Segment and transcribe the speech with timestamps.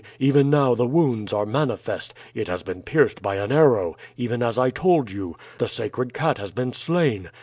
[0.17, 4.57] even now the wounds are manifest; it has been pierced by an arrow, even as
[4.57, 5.35] I told you.
[5.59, 7.29] The sacred cat has been slain!'